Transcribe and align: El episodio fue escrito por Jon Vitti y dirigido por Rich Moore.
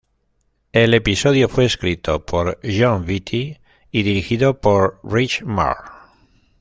El 0.73 0.95
episodio 0.95 1.47
fue 1.47 1.65
escrito 1.65 2.25
por 2.25 2.57
Jon 2.63 3.05
Vitti 3.05 3.59
y 3.91 4.01
dirigido 4.01 4.59
por 4.59 4.99
Rich 5.03 5.43
Moore. 5.43 5.91